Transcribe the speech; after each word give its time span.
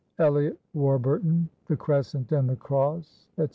Eliot 0.17 0.57
Warburton, 0.73 1.47
"The 1.67 1.77
Crescent 1.77 2.31
and 2.31 2.49
the 2.49 2.55
Cross," 2.55 3.27
etc. 3.37 3.49